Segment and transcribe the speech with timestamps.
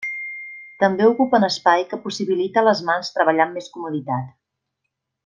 [0.83, 4.37] També ocupa un espai que possibilita les mans treballar amb més comoditat.